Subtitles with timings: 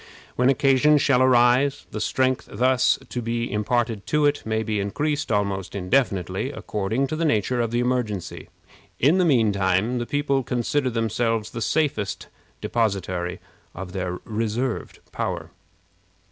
[0.35, 5.31] When occasion shall arise, the strength thus to be imparted to it may be increased
[5.31, 8.49] almost indefinitely, according to the nature of the emergency.
[8.99, 12.29] In the mean time, the people consider themselves the safest
[12.61, 13.39] depositary
[13.75, 15.51] of their reserved power.